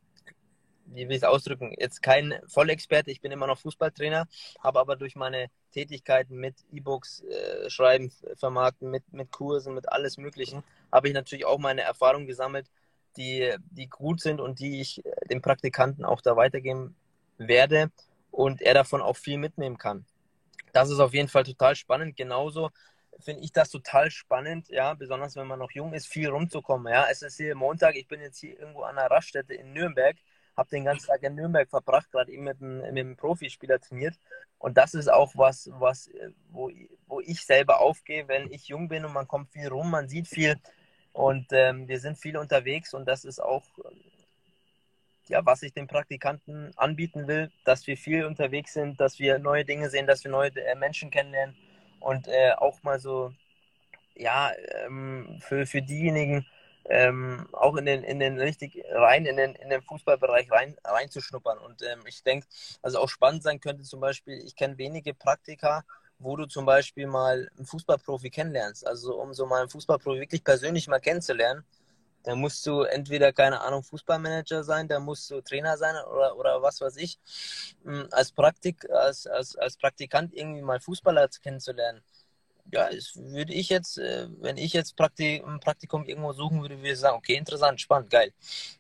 wie 0.86 1.08
will 1.08 1.16
ich 1.16 1.22
es 1.22 1.28
ausdrücken, 1.28 1.75
jetzt 1.78 2.02
kein 2.02 2.34
Vollexperte, 2.46 3.10
ich 3.10 3.20
bin 3.20 3.32
immer 3.32 3.46
noch 3.46 3.58
Fußballtrainer, 3.58 4.26
habe 4.60 4.80
aber 4.80 4.96
durch 4.96 5.16
meine 5.16 5.48
Tätigkeiten 5.72 6.36
mit 6.36 6.54
E-Books 6.72 7.22
äh, 7.22 7.70
schreiben, 7.70 8.12
vermarkten, 8.36 8.90
mit, 8.90 9.12
mit 9.12 9.30
Kursen, 9.30 9.75
mit 9.75 9.90
alles 9.90 10.16
Möglichen, 10.16 10.62
habe 10.92 11.08
ich 11.08 11.14
natürlich 11.14 11.44
auch 11.44 11.58
meine 11.58 11.82
Erfahrungen 11.82 12.26
gesammelt, 12.26 12.70
die, 13.16 13.54
die 13.70 13.88
gut 13.88 14.20
sind 14.20 14.40
und 14.40 14.60
die 14.60 14.80
ich 14.80 15.04
äh, 15.04 15.26
dem 15.28 15.42
Praktikanten 15.42 16.04
auch 16.04 16.20
da 16.20 16.36
weitergeben 16.36 16.94
werde 17.38 17.90
und 18.30 18.62
er 18.62 18.75
davon 18.75 19.00
auch 19.00 19.16
viel 19.16 19.38
mitnehmen 19.38 19.78
kann. 19.78 20.04
Das 20.72 20.90
ist 20.90 21.00
auf 21.00 21.14
jeden 21.14 21.28
Fall 21.28 21.44
total 21.44 21.75
spannend. 21.75 22.16
Genauso 22.16 22.70
finde 23.20 23.42
ich 23.42 23.52
das 23.52 23.70
total 23.70 24.11
spannend, 24.11 24.68
ja, 24.68 24.94
besonders 24.94 25.37
wenn 25.37 25.46
man 25.46 25.58
noch 25.58 25.70
jung 25.73 25.92
ist, 25.94 26.06
viel 26.06 26.28
rumzukommen. 26.28 26.92
Ja, 26.92 27.06
es 27.11 27.23
ist 27.23 27.37
hier 27.37 27.54
Montag, 27.54 27.96
ich 27.96 28.08
bin 28.08 28.20
jetzt 28.20 28.38
hier 28.38 28.58
irgendwo 28.58 28.82
an 28.82 28.99
einer 28.99 29.11
Raststätte 29.11 29.54
in 29.54 29.73
Nürnberg 29.73 30.16
habe 30.56 30.70
den 30.70 30.85
ganzen 30.85 31.06
Tag 31.06 31.23
in 31.23 31.35
Nürnberg 31.35 31.68
verbracht, 31.68 32.11
gerade 32.11 32.32
eben 32.32 32.44
mit 32.44 32.61
einem, 32.61 32.78
mit 32.78 33.04
einem 33.04 33.16
Profispieler 33.16 33.78
trainiert. 33.78 34.14
Und 34.58 34.78
das 34.78 34.94
ist 34.94 35.08
auch 35.08 35.32
was, 35.37 35.70
was 35.75 36.11
wo, 36.50 36.70
wo 37.06 37.20
ich 37.20 37.44
selber 37.44 37.80
aufgehe, 37.80 38.26
wenn 38.26 38.50
ich 38.50 38.68
jung 38.68 38.88
bin 38.88 39.04
und 39.04 39.12
man 39.12 39.28
kommt 39.28 39.50
viel 39.50 39.68
rum, 39.68 39.90
man 39.90 40.08
sieht 40.08 40.28
viel 40.28 40.56
und 41.12 41.46
ähm, 41.50 41.88
wir 41.88 42.00
sind 42.00 42.18
viel 42.18 42.37
unterwegs 42.37 42.94
und 42.94 43.06
das 43.06 43.25
ist 43.25 43.40
auch, 43.40 43.64
ja, 45.28 45.44
was 45.44 45.62
ich 45.62 45.73
den 45.73 45.87
Praktikanten 45.87 46.73
anbieten 46.76 47.26
will, 47.28 47.50
dass 47.64 47.87
wir 47.87 47.96
viel 47.96 48.25
unterwegs 48.25 48.73
sind, 48.73 49.00
dass 49.00 49.18
wir 49.18 49.38
neue 49.38 49.64
Dinge 49.64 49.90
sehen, 49.90 50.06
dass 50.06 50.25
wir 50.25 50.30
neue 50.30 50.56
äh, 50.56 50.75
Menschen 50.75 51.11
kennenlernen 51.11 51.56
und 52.00 52.28
äh, 52.28 52.52
auch 52.56 52.82
mal 52.82 52.98
so, 52.98 53.32
ja, 54.14 54.52
ähm, 54.84 55.40
für, 55.40 55.66
für 55.66 55.82
diejenigen, 55.82 56.46
ähm, 56.88 57.48
auch 57.52 57.76
in 57.76 57.86
den, 57.86 58.04
in 58.04 58.20
den 58.20 58.38
richtig 58.38 58.82
rein, 58.92 59.26
in 59.26 59.36
den, 59.36 59.54
in 59.56 59.70
den 59.70 59.82
Fußballbereich 59.82 60.50
rein, 60.50 60.76
reinzuschnuppern. 60.84 61.58
Und 61.58 61.82
ähm, 61.82 62.00
ich 62.06 62.22
denke, 62.22 62.46
also 62.82 63.00
auch 63.00 63.08
spannend 63.08 63.42
sein 63.42 63.60
könnte 63.60 63.82
zum 63.82 64.00
Beispiel, 64.00 64.40
ich 64.44 64.56
kenne 64.56 64.78
wenige 64.78 65.14
Praktika, 65.14 65.84
wo 66.18 66.36
du 66.36 66.46
zum 66.46 66.64
Beispiel 66.64 67.06
mal 67.06 67.50
einen 67.56 67.66
Fußballprofi 67.66 68.30
kennenlernst. 68.30 68.86
Also 68.86 69.20
um 69.20 69.34
so 69.34 69.46
mal 69.46 69.60
einen 69.60 69.70
Fußballprofi 69.70 70.20
wirklich 70.20 70.44
persönlich 70.44 70.88
mal 70.88 71.00
kennenzulernen, 71.00 71.64
da 72.26 72.35
musst 72.35 72.66
du 72.66 72.83
entweder, 72.83 73.33
keine 73.33 73.61
Ahnung, 73.61 73.83
Fußballmanager 73.83 74.64
sein, 74.64 74.88
da 74.88 74.99
musst 75.00 75.30
du 75.30 75.40
Trainer 75.40 75.78
sein 75.78 75.95
oder, 76.12 76.37
oder 76.37 76.61
was 76.61 76.80
weiß 76.80 76.97
ich. 76.97 77.18
Hm, 77.85 78.09
als, 78.11 78.33
Praktik, 78.33 78.90
als, 78.90 79.26
als, 79.26 79.56
als 79.56 79.76
Praktikant 79.76 80.35
irgendwie 80.35 80.62
mal 80.62 80.80
Fußballer 80.80 81.28
kennenzulernen 81.42 82.02
ja, 82.73 82.90
das 82.90 83.16
würde 83.16 83.52
ich 83.52 83.68
jetzt, 83.68 83.99
äh, 83.99 84.28
wenn 84.40 84.56
ich 84.56 84.73
jetzt 84.73 84.97
Praktik, 84.97 85.45
ein 85.47 85.61
Praktikum 85.61 86.04
irgendwo 86.04 86.33
suchen 86.33 86.62
würde, 86.62 86.78
würde 86.78 86.92
ich 86.92 86.99
sagen, 86.99 87.16
okay, 87.16 87.37
interessant, 87.37 87.80
spannend, 87.80 88.11
geil. 88.11 88.33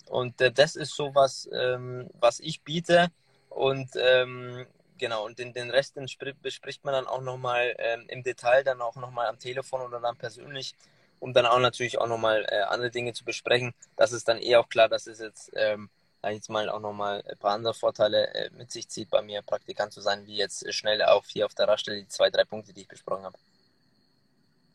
Und 0.08 0.40
äh, 0.40 0.52
das 0.52 0.76
ist 0.76 0.94
so 0.94 1.14
was, 1.14 1.48
ähm, 1.52 2.08
was 2.14 2.40
ich 2.40 2.62
biete. 2.62 3.08
Und 3.48 3.90
ähm, 3.96 4.66
genau, 4.98 5.24
und 5.24 5.38
den, 5.38 5.52
den 5.52 5.70
Rest 5.70 5.98
bespricht 6.42 6.84
man 6.84 6.94
dann 6.94 7.06
auch 7.06 7.22
nochmal 7.22 7.74
ähm, 7.78 8.04
im 8.08 8.22
Detail, 8.22 8.64
dann 8.64 8.80
auch 8.80 8.96
nochmal 8.96 9.28
am 9.28 9.38
Telefon 9.38 9.82
oder 9.82 10.00
dann 10.00 10.16
persönlich, 10.16 10.74
um 11.20 11.32
dann 11.32 11.46
auch 11.46 11.58
natürlich 11.58 11.98
auch 11.98 12.06
nochmal 12.06 12.46
äh, 12.48 12.62
andere 12.62 12.90
Dinge 12.90 13.12
zu 13.12 13.24
besprechen. 13.24 13.74
Das 13.96 14.12
ist 14.12 14.28
dann 14.28 14.38
eh 14.40 14.56
auch 14.56 14.68
klar, 14.68 14.88
dass 14.88 15.06
es 15.06 15.18
jetzt, 15.18 15.50
ähm, 15.54 15.88
jetzt 16.24 16.50
mal 16.50 16.68
auch 16.68 16.80
nochmal 16.80 17.22
ein 17.28 17.38
paar 17.38 17.52
andere 17.52 17.74
Vorteile 17.74 18.34
äh, 18.34 18.50
mit 18.50 18.70
sich 18.70 18.88
zieht, 18.88 19.10
bei 19.10 19.22
mir 19.22 19.42
Praktikant 19.42 19.92
zu 19.92 20.00
sein, 20.00 20.26
wie 20.26 20.36
jetzt 20.36 20.72
schnell 20.74 21.02
auf 21.02 21.26
hier 21.28 21.46
auf 21.46 21.54
der 21.54 21.68
Raststelle 21.68 21.98
die 21.98 22.08
zwei, 22.08 22.30
drei 22.30 22.44
Punkte, 22.44 22.72
die 22.72 22.82
ich 22.82 22.88
besprochen 22.88 23.24
habe. 23.24 23.36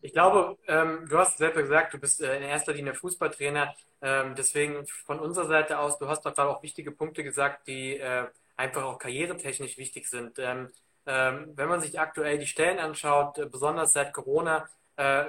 Ich 0.04 0.14
glaube, 0.14 0.58
ähm, 0.68 1.06
du 1.08 1.18
hast 1.20 1.38
selber 1.38 1.62
gesagt, 1.62 1.94
du 1.94 2.00
bist 2.00 2.22
äh, 2.22 2.38
in 2.38 2.44
erster 2.44 2.74
Linie 2.74 2.96
Fußballtrainer. 2.96 3.76
Ähm, 4.02 4.34
deswegen 4.36 4.88
von 4.88 5.20
unserer 5.20 5.46
Seite 5.46 5.78
aus, 5.78 6.00
du 6.00 6.08
hast 6.08 6.26
doch 6.26 6.36
auch 6.38 6.64
wichtige 6.64 6.92
Punkte 6.92 7.24
gesagt, 7.24 7.68
die 7.68 7.98
äh, 7.98 8.26
einfach 8.58 8.84
auch 8.84 8.98
karrieretechnisch 8.98 9.78
wichtig 9.78 10.10
sind. 10.10 10.40
Ähm, 10.40 10.70
ähm, 11.06 11.54
wenn 11.56 11.70
man 11.70 11.82
sich 11.82 12.00
aktuell 12.00 12.38
die 12.40 12.48
Stellen 12.48 12.80
anschaut, 12.80 13.38
äh, 13.38 13.46
besonders 13.46 13.94
seit 13.94 14.14
Corona, 14.14 14.68
äh, 14.96 15.26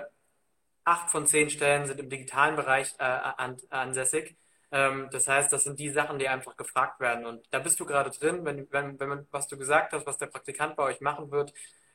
acht 0.85 1.11
von 1.11 1.27
zehn 1.27 1.51
Stellen 1.51 1.87
sind 1.87 2.01
im 2.01 2.11
digitalen 2.11 2.57
Bereich 2.57 2.95
äh, 2.99 3.05
an, 3.05 3.57
ansässig. 3.71 4.37
Ähm, 4.71 5.09
das 5.12 5.29
heißt, 5.29 5.53
das 5.53 5.65
sind 5.65 5.79
die 5.79 5.91
Sachen, 5.91 6.19
die 6.19 6.29
einfach 6.29 6.57
gefragt 6.57 7.01
werden. 7.01 7.27
Und 7.27 7.47
da 7.51 7.59
bist 7.59 7.79
du 7.81 7.87
gerade 7.87 8.11
drin, 8.11 8.45
wenn, 8.45 8.71
wenn, 8.73 8.99
wenn 9.01 9.09
man, 9.09 9.27
was 9.31 9.49
du 9.49 9.57
gesagt 9.59 9.93
hast, 9.93 10.07
was 10.07 10.19
der 10.19 10.27
Praktikant 10.27 10.77
bei 10.77 10.85
euch 10.85 11.01
machen 11.01 11.31
wird 11.31 11.53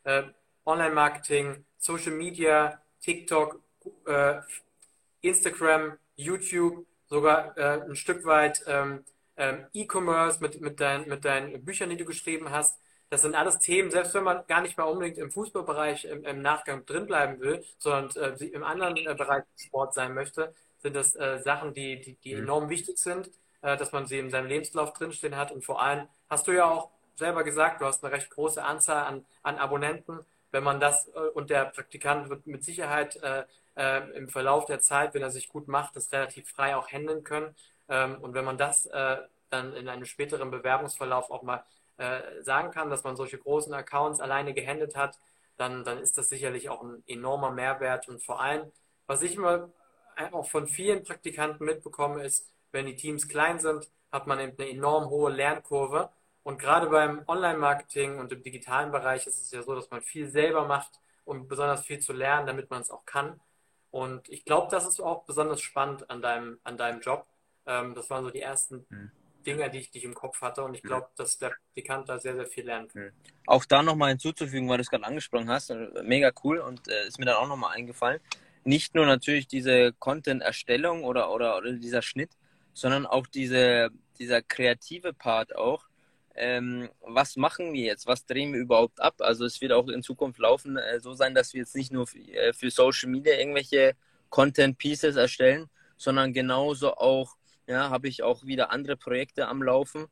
äh, 0.07 0.23
Online-Marketing, 0.65 1.65
Social 1.77 2.13
Media, 2.13 2.81
TikTok, 3.01 3.61
äh, 4.05 4.41
Instagram, 5.21 5.97
YouTube, 6.15 6.85
sogar 7.07 7.57
äh, 7.57 7.81
ein 7.83 7.95
Stück 7.95 8.25
weit 8.25 8.63
ähm, 8.67 9.03
ähm, 9.35 9.65
E-Commerce 9.73 10.39
mit, 10.41 10.59
mit, 10.61 10.79
dein, 10.79 11.07
mit 11.07 11.25
deinen 11.25 11.63
Büchern, 11.63 11.89
die 11.89 11.97
du 11.97 12.05
geschrieben 12.05 12.49
hast. 12.49 12.79
Das 13.09 13.21
sind 13.21 13.35
alles 13.35 13.59
Themen, 13.59 13.89
selbst 13.89 14.13
wenn 14.13 14.23
man 14.23 14.45
gar 14.47 14.61
nicht 14.61 14.77
mal 14.77 14.83
unbedingt 14.83 15.17
im 15.17 15.31
Fußballbereich 15.31 16.05
im, 16.05 16.25
im 16.25 16.41
Nachgang 16.41 16.85
drinbleiben 16.85 17.39
will, 17.39 17.63
sondern 17.77 18.37
äh, 18.37 18.45
im 18.45 18.63
anderen 18.63 18.97
äh, 18.97 19.15
Bereich 19.15 19.43
Sport 19.55 19.93
sein 19.93 20.13
möchte, 20.13 20.53
sind 20.79 20.95
das 20.95 21.15
äh, 21.15 21.39
Sachen, 21.39 21.73
die, 21.73 22.01
die, 22.01 22.15
die 22.15 22.35
mhm. 22.35 22.43
enorm 22.43 22.69
wichtig 22.69 22.97
sind, 22.97 23.31
äh, 23.61 23.77
dass 23.77 23.93
man 23.93 24.07
sie 24.07 24.19
in 24.19 24.29
seinem 24.29 24.47
Lebenslauf 24.47 24.93
drinstehen 24.93 25.37
hat. 25.37 25.51
Und 25.51 25.63
vor 25.63 25.81
allem 25.81 26.07
hast 26.29 26.47
du 26.47 26.51
ja 26.51 26.65
auch 26.69 26.89
selber 27.15 27.43
gesagt, 27.43 27.81
du 27.81 27.85
hast 27.85 28.03
eine 28.03 28.13
recht 28.13 28.29
große 28.29 28.63
Anzahl 28.63 29.05
an, 29.05 29.25
an 29.41 29.57
Abonnenten 29.57 30.25
wenn 30.51 30.63
man 30.63 30.79
das 30.79 31.07
äh, 31.09 31.19
und 31.33 31.49
der 31.49 31.65
Praktikant 31.65 32.29
wird 32.29 32.47
mit 32.47 32.63
Sicherheit 32.63 33.17
äh, 33.17 33.43
im 34.15 34.27
Verlauf 34.27 34.65
der 34.65 34.79
Zeit, 34.79 35.13
wenn 35.13 35.21
er 35.21 35.29
sich 35.29 35.49
gut 35.49 35.67
macht, 35.67 35.95
das 35.95 36.11
relativ 36.11 36.49
frei 36.49 36.75
auch 36.75 36.89
handeln 36.89 37.23
können. 37.23 37.53
Ähm, 37.89 38.17
und 38.21 38.33
wenn 38.33 38.43
man 38.45 38.57
das 38.57 38.89
dann 39.49 39.73
in 39.75 39.87
einem 39.87 40.05
späteren 40.05 40.51
Bewerbungsverlauf 40.51 41.29
auch 41.31 41.43
mal 41.43 41.63
äh, 41.97 42.21
sagen 42.41 42.71
kann, 42.71 42.89
dass 42.89 43.03
man 43.03 43.15
solche 43.15 43.37
großen 43.37 43.73
Accounts 43.73 44.19
alleine 44.19 44.53
gehandelt 44.53 44.95
hat, 44.95 45.19
dann, 45.57 45.83
dann 45.83 45.97
ist 45.97 46.17
das 46.17 46.29
sicherlich 46.29 46.69
auch 46.69 46.83
ein 46.83 47.03
enormer 47.07 47.51
Mehrwert. 47.51 48.07
Und 48.07 48.23
vor 48.23 48.41
allem, 48.41 48.71
was 49.07 49.21
ich 49.21 49.35
immer 49.35 49.69
auch 50.31 50.47
von 50.49 50.67
vielen 50.67 51.03
Praktikanten 51.03 51.65
mitbekomme, 51.65 52.23
ist, 52.23 52.49
wenn 52.71 52.85
die 52.85 52.95
Teams 52.95 53.27
klein 53.27 53.59
sind, 53.59 53.89
hat 54.11 54.27
man 54.27 54.39
eben 54.39 54.57
eine 54.57 54.69
enorm 54.69 55.09
hohe 55.09 55.31
Lernkurve 55.31 56.09
und 56.47 56.59
gerade 56.59 56.87
beim 56.87 57.23
Online-Marketing 57.27 58.19
und 58.19 58.31
im 58.31 58.41
digitalen 58.41 58.89
Bereich 58.89 59.27
ist 59.27 59.41
es 59.41 59.51
ja 59.51 59.63
so, 59.63 59.75
dass 59.75 59.91
man 59.91 60.01
viel 60.01 60.29
selber 60.29 60.65
macht, 60.65 61.01
um 61.25 61.45
besonders 61.45 61.85
viel 61.85 61.99
zu 61.99 62.13
lernen, 62.13 62.47
damit 62.47 62.69
man 62.69 62.81
es 62.81 62.89
auch 62.89 63.05
kann. 63.05 63.41
Und 63.91 64.29
ich 64.29 64.45
glaube, 64.45 64.69
das 64.71 64.87
ist 64.87 65.01
auch 65.01 65.25
besonders 65.25 65.59
spannend 65.59 66.09
an 66.09 66.21
deinem, 66.21 66.57
an 66.63 66.77
deinem 66.77 67.01
Job. 67.01 67.25
Ähm, 67.65 67.95
das 67.95 68.09
waren 68.09 68.23
so 68.23 68.29
die 68.29 68.41
ersten 68.41 68.85
mhm. 68.87 69.11
Dinge, 69.47 69.69
die 69.69 69.79
ich, 69.79 69.89
die 69.89 69.99
ich 69.99 70.03
im 70.03 70.13
Kopf 70.13 70.41
hatte. 70.41 70.63
Und 70.63 70.75
ich 70.75 70.83
glaube, 70.83 71.07
dass 71.15 71.37
der 71.37 71.49
Praktikant 71.49 72.09
da 72.09 72.19
sehr, 72.19 72.35
sehr 72.35 72.45
viel 72.45 72.65
lernt. 72.65 72.93
Mhm. 72.93 73.11
Auch 73.45 73.65
da 73.65 73.81
nochmal 73.81 74.09
hinzuzufügen, 74.09 74.67
weil 74.69 74.77
du 74.77 74.81
es 74.81 74.89
gerade 74.89 75.05
angesprochen 75.05 75.49
hast, 75.49 75.69
äh, 75.69 75.87
mega 76.03 76.31
cool 76.43 76.59
und 76.59 76.87
äh, 76.87 77.07
ist 77.07 77.17
mir 77.17 77.25
dann 77.25 77.37
auch 77.37 77.47
nochmal 77.47 77.75
eingefallen. 77.75 78.19
Nicht 78.63 78.93
nur 78.93 79.05
natürlich 79.05 79.47
diese 79.47 79.93
Content-Erstellung 79.93 81.05
oder, 81.05 81.31
oder, 81.31 81.57
oder 81.57 81.71
dieser 81.71 82.01
Schnitt, 82.01 82.31
sondern 82.73 83.05
auch 83.05 83.25
diese, 83.25 83.89
dieser 84.19 84.41
kreative 84.41 85.13
Part 85.13 85.55
auch, 85.55 85.87
ähm, 86.35 86.89
was 87.01 87.35
machen 87.35 87.73
wir 87.73 87.83
jetzt, 87.83 88.05
was 88.05 88.25
drehen 88.25 88.53
wir 88.53 88.59
überhaupt 88.59 89.01
ab. 89.01 89.15
Also 89.19 89.45
es 89.45 89.59
wird 89.59 89.71
auch 89.71 89.87
in 89.87 90.03
Zukunft 90.03 90.39
laufen 90.39 90.77
äh, 90.77 90.99
so 90.99 91.13
sein, 91.13 91.33
dass 91.33 91.53
wir 91.53 91.61
jetzt 91.61 91.75
nicht 91.75 91.91
nur 91.91 92.05
für, 92.05 92.19
äh, 92.19 92.53
für 92.53 92.69
Social 92.69 93.09
Media 93.09 93.33
irgendwelche 93.35 93.95
Content 94.29 94.77
Pieces 94.77 95.15
erstellen, 95.15 95.69
sondern 95.95 96.33
genauso 96.33 96.93
auch, 96.95 97.36
ja, 97.67 97.89
habe 97.89 98.07
ich 98.07 98.23
auch 98.23 98.45
wieder 98.45 98.71
andere 98.71 98.97
Projekte 98.97 99.47
am 99.47 99.61
Laufen, 99.61 100.07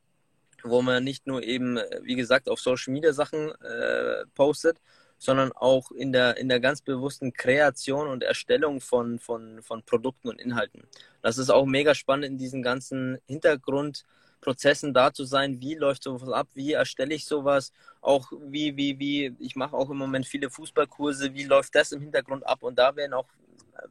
wo 0.62 0.82
man 0.82 1.04
nicht 1.04 1.26
nur 1.26 1.42
eben, 1.42 1.76
äh, 1.76 2.00
wie 2.02 2.16
gesagt, 2.16 2.48
auf 2.48 2.60
Social 2.60 2.92
Media 2.92 3.12
Sachen 3.12 3.50
äh, 3.62 4.24
postet, 4.34 4.80
sondern 5.18 5.52
auch 5.52 5.90
in 5.90 6.12
der, 6.12 6.36
in 6.36 6.48
der 6.48 6.60
ganz 6.60 6.82
bewussten 6.82 7.32
Kreation 7.32 8.08
und 8.08 8.22
Erstellung 8.22 8.80
von, 8.80 9.18
von, 9.18 9.62
von 9.62 9.82
Produkten 9.82 10.28
und 10.28 10.40
Inhalten. 10.40 10.84
Das 11.22 11.38
ist 11.38 11.50
auch 11.50 11.64
mega 11.64 11.94
spannend 11.94 12.26
in 12.26 12.38
diesen 12.38 12.62
ganzen 12.62 13.18
Hintergrund- 13.26 14.04
Prozessen 14.46 14.94
da 14.94 15.12
zu 15.12 15.24
sein, 15.24 15.60
wie 15.60 15.74
läuft 15.74 16.04
sowas 16.04 16.28
ab, 16.28 16.48
wie 16.54 16.72
erstelle 16.72 17.14
ich 17.14 17.24
sowas, 17.24 17.72
auch 18.00 18.30
wie, 18.30 18.76
wie, 18.76 18.98
wie, 18.98 19.34
ich 19.40 19.56
mache 19.56 19.74
auch 19.76 19.90
im 19.90 19.96
Moment 19.96 20.24
viele 20.24 20.50
Fußballkurse, 20.50 21.34
wie 21.34 21.42
läuft 21.42 21.74
das 21.74 21.90
im 21.90 22.00
Hintergrund 22.00 22.46
ab? 22.46 22.62
Und 22.62 22.78
da 22.78 22.94
werden 22.94 23.14
auch 23.14 23.26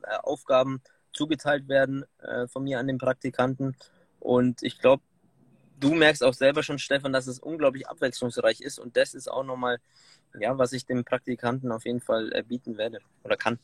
äh, 0.03 0.15
Aufgaben 0.23 0.81
zugeteilt 1.15 1.67
werden 1.67 2.05
äh, 2.19 2.47
von 2.47 2.63
mir 2.63 2.79
an 2.79 2.87
den 2.87 2.97
Praktikanten 2.97 3.75
und 4.19 4.61
ich 4.63 4.79
glaube, 4.79 5.03
du 5.79 5.93
merkst 5.93 6.23
auch 6.23 6.33
selber 6.33 6.63
schon, 6.63 6.79
Stefan, 6.79 7.13
dass 7.13 7.27
es 7.27 7.39
unglaublich 7.39 7.87
abwechslungsreich 7.87 8.61
ist 8.61 8.79
und 8.79 8.97
das 8.97 9.13
ist 9.13 9.27
auch 9.27 9.43
nochmal, 9.43 9.79
ja, 10.39 10.57
was 10.57 10.73
ich 10.73 10.85
dem 10.85 11.03
Praktikanten 11.05 11.71
auf 11.71 11.85
jeden 11.85 12.01
Fall 12.01 12.31
äh, 12.33 12.43
bieten 12.43 12.77
werde 12.77 12.99
oder 13.23 13.37
kann. 13.37 13.59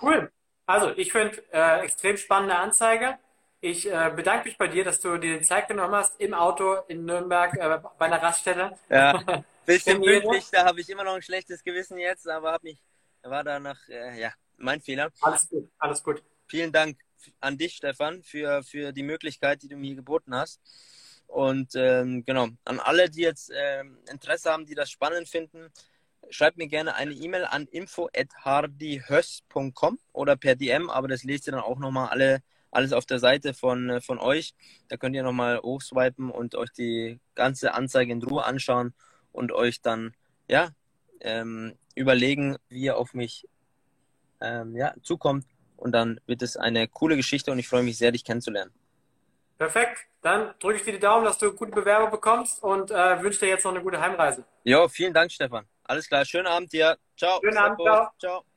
Cool. 0.00 0.30
Also, 0.66 0.90
ich 0.96 1.12
finde 1.12 1.42
äh, 1.52 1.80
extrem 1.80 2.16
spannende 2.16 2.56
Anzeige. 2.56 3.18
Ich 3.60 3.90
äh, 3.90 4.12
bedanke 4.14 4.48
mich 4.48 4.58
bei 4.58 4.68
dir, 4.68 4.84
dass 4.84 5.00
du 5.00 5.16
dir 5.16 5.38
die 5.38 5.44
Zeit 5.44 5.68
genommen 5.68 5.94
hast 5.94 6.20
im 6.20 6.34
Auto 6.34 6.76
in 6.88 7.04
Nürnberg 7.04 7.54
äh, 7.56 7.80
bei 7.98 8.06
einer 8.06 8.22
Raststelle. 8.22 8.76
Ja, 8.88 9.22
bisschen 9.66 10.02
pünktlich, 10.02 10.48
da 10.50 10.64
habe 10.64 10.80
ich 10.80 10.88
immer 10.90 11.04
noch 11.04 11.14
ein 11.14 11.22
schlechtes 11.22 11.62
Gewissen 11.62 11.98
jetzt, 11.98 12.28
aber 12.28 12.52
habe 12.52 12.64
mich, 12.64 12.82
war 13.22 13.44
da 13.44 13.58
noch, 13.58 13.76
äh, 13.88 14.20
ja, 14.20 14.32
mein 14.56 14.80
Fehler. 14.80 15.10
Alles 15.20 15.48
gut, 15.48 15.70
alles 15.78 16.02
gut. 16.02 16.22
Vielen 16.46 16.72
Dank 16.72 16.98
an 17.40 17.58
dich, 17.58 17.76
Stefan, 17.76 18.22
für, 18.22 18.62
für 18.62 18.92
die 18.92 19.02
Möglichkeit, 19.02 19.62
die 19.62 19.68
du 19.68 19.76
mir 19.76 19.94
geboten 19.94 20.34
hast. 20.34 20.62
Und 21.26 21.74
ähm, 21.74 22.24
genau, 22.24 22.48
an 22.64 22.80
alle, 22.80 23.10
die 23.10 23.20
jetzt 23.22 23.52
ähm, 23.54 23.98
Interesse 24.10 24.50
haben, 24.50 24.64
die 24.64 24.74
das 24.74 24.90
spannend 24.90 25.28
finden, 25.28 25.70
schreibt 26.30 26.56
mir 26.56 26.68
gerne 26.68 26.94
eine 26.94 27.12
E-Mail 27.12 27.44
an 27.44 27.66
info.hardyhöss.com 27.66 29.98
oder 30.12 30.36
per 30.36 30.54
DM, 30.56 30.88
aber 30.90 31.08
das 31.08 31.24
lest 31.24 31.48
ihr 31.48 31.52
dann 31.52 31.62
auch 31.62 31.78
nochmal 31.78 32.08
alle, 32.08 32.42
alles 32.70 32.92
auf 32.92 33.06
der 33.06 33.18
Seite 33.18 33.54
von, 33.54 33.88
äh, 33.90 34.00
von 34.00 34.18
euch. 34.18 34.54
Da 34.88 34.96
könnt 34.96 35.16
ihr 35.16 35.22
nochmal 35.22 35.58
hochswipen 35.58 36.30
und 36.30 36.54
euch 36.54 36.70
die 36.70 37.20
ganze 37.34 37.74
Anzeige 37.74 38.12
in 38.12 38.22
Ruhe 38.22 38.44
anschauen 38.44 38.94
und 39.32 39.52
euch 39.52 39.82
dann 39.82 40.14
ja, 40.48 40.70
ähm, 41.20 41.74
überlegen, 41.94 42.56
wie 42.68 42.82
ihr 42.82 42.96
auf 42.96 43.14
mich 43.14 43.46
ähm, 44.40 44.76
ja, 44.76 44.94
zukommt. 45.02 45.46
Und 45.76 45.92
dann 45.92 46.20
wird 46.26 46.42
es 46.42 46.56
eine 46.56 46.88
coole 46.88 47.16
Geschichte 47.16 47.52
und 47.52 47.58
ich 47.58 47.68
freue 47.68 47.82
mich 47.82 47.98
sehr, 47.98 48.12
dich 48.12 48.24
kennenzulernen. 48.24 48.72
Perfekt. 49.58 49.98
Dann 50.22 50.54
drücke 50.58 50.76
ich 50.76 50.82
dir 50.82 50.92
die 50.92 50.98
Daumen, 50.98 51.24
dass 51.24 51.38
du 51.38 51.52
gute 51.52 51.72
Bewerber 51.72 52.10
bekommst 52.10 52.62
und 52.62 52.90
äh, 52.90 53.22
wünsche 53.22 53.40
dir 53.40 53.48
jetzt 53.48 53.64
noch 53.64 53.72
eine 53.72 53.82
gute 53.82 54.00
Heimreise. 54.00 54.44
Ja, 54.64 54.88
vielen 54.88 55.14
Dank, 55.14 55.30
Stefan. 55.30 55.66
Alles 55.84 56.08
klar. 56.08 56.24
Schönen 56.24 56.46
Abend 56.46 56.72
dir. 56.72 56.96
Ciao. 57.16 57.40
Schönen 57.42 57.58
Abend. 57.58 57.80
Ciao. 57.80 58.08
ciao. 58.18 58.55